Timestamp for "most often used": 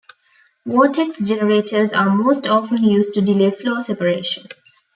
2.09-3.13